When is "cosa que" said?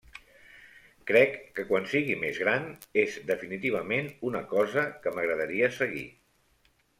4.55-5.15